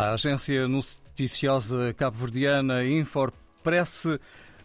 [0.00, 4.18] A agência noticiosa cabo-verdiana Infopress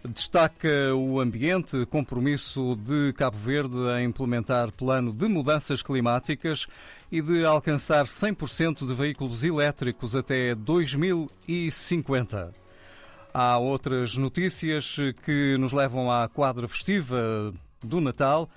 [0.05, 6.67] destaca o ambiente, compromisso de Cabo Verde a implementar plano de mudanças climáticas
[7.11, 12.53] e de alcançar 100% de veículos elétricos até 2050.
[13.33, 14.95] Há outras notícias
[15.25, 18.49] que nos levam à quadra festiva do Natal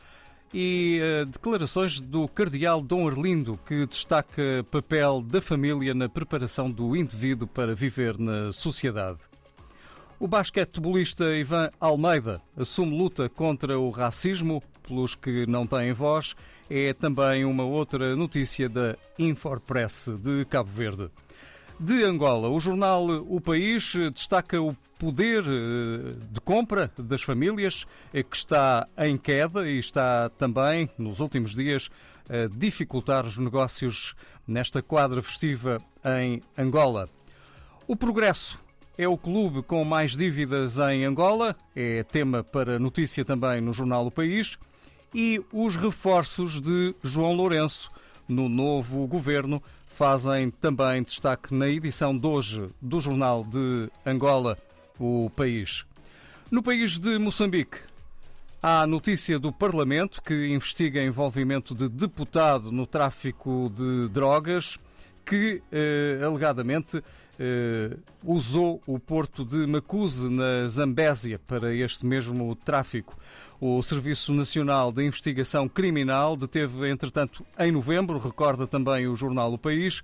[0.52, 6.96] e uh, declarações do Cardeal Dom Arlindo, que destaca papel da família na preparação do
[6.96, 9.18] indivíduo para viver na sociedade.
[10.20, 16.34] O basquetebolista Ivan Almeida assume luta contra o racismo pelos que não têm voz.
[16.68, 21.08] É também uma outra notícia da Infopress de Cabo Verde.
[21.78, 28.22] De Angola, o jornal O País destaca o poder eh, de compra das famílias, eh,
[28.22, 31.88] que está em queda e está também, nos últimos dias,
[32.28, 34.14] a dificultar os negócios
[34.46, 37.08] nesta quadra festiva em Angola.
[37.86, 38.62] O Progresso
[38.98, 44.06] é o clube com mais dívidas em Angola, é tema para notícia também no jornal
[44.06, 44.58] O País.
[45.14, 47.88] E os reforços de João Lourenço
[48.28, 54.58] no novo governo fazem também destaque na edição de hoje do Jornal de Angola,
[54.98, 55.84] o país.
[56.50, 57.78] No país de Moçambique,
[58.62, 64.78] há notícia do Parlamento que investiga envolvimento de deputado no tráfico de drogas
[65.24, 67.02] que, eh, alegadamente,
[67.38, 73.16] eh, usou o porto de Macuse, na Zambésia, para este mesmo tráfico.
[73.60, 79.58] O Serviço Nacional de Investigação Criminal deteve, entretanto, em novembro, recorda também o jornal O
[79.58, 80.02] País,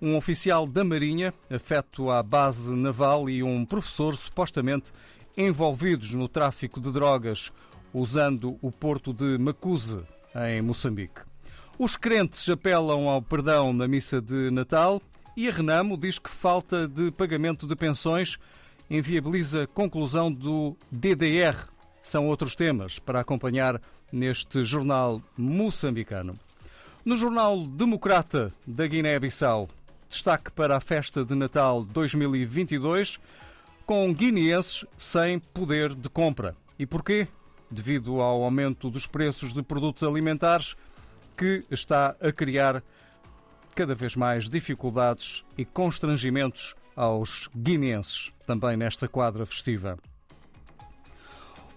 [0.00, 4.92] um oficial da Marinha, afeto à base naval, e um professor supostamente
[5.36, 7.52] envolvidos no tráfico de drogas,
[7.92, 10.00] usando o porto de Macuse,
[10.48, 11.22] em Moçambique.
[11.78, 15.00] Os crentes apelam ao perdão na missa de Natal
[15.36, 18.38] e a Renamo diz que falta de pagamento de pensões
[18.88, 21.68] inviabiliza conclusão do DDR.
[22.00, 23.80] São outros temas para acompanhar
[24.10, 26.34] neste jornal moçambicano.
[27.04, 29.68] No jornal Democrata da Guiné-Bissau,
[30.16, 33.20] destaque para a festa de Natal 2022
[33.84, 36.54] com guineenses sem poder de compra.
[36.78, 37.28] E porquê?
[37.70, 40.74] Devido ao aumento dos preços de produtos alimentares,
[41.36, 42.82] que está a criar
[43.74, 49.98] cada vez mais dificuldades e constrangimentos aos guineenses, também nesta quadra festiva.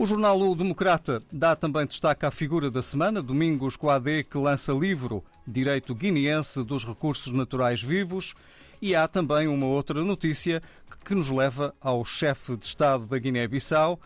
[0.02, 4.72] O jornal O Democrata dá também destaque à figura da semana, Domingos Coadé, que lança
[4.72, 8.34] livro Direito Guineense dos Recursos Naturais Vivos,
[8.82, 10.64] e há também uma outra notícia
[11.04, 14.00] que nos leva ao chefe de Estado da Guiné-Bissau,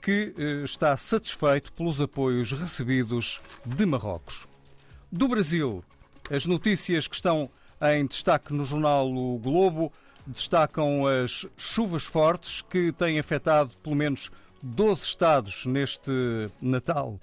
[0.00, 4.48] que eh, está satisfeito pelos apoios recebidos de Marrocos.
[5.12, 5.84] Do Brasil,
[6.30, 7.50] as notícias que estão
[7.82, 9.92] em destaque no jornal o Globo
[10.26, 14.30] destacam as chuvas fortes que têm afetado pelo menos
[14.64, 16.10] 12 estados neste
[16.60, 17.20] Natal.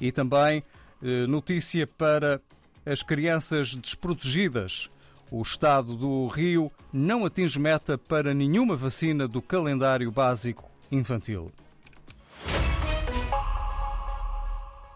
[0.00, 0.62] E também
[1.00, 2.40] eh, notícia para
[2.84, 4.90] as crianças desprotegidas.
[5.30, 11.52] O estado do Rio não atinge meta para nenhuma vacina do calendário básico infantil.